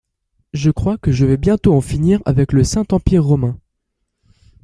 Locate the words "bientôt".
1.37-1.75